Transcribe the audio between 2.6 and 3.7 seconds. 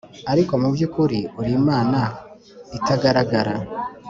itagaragara,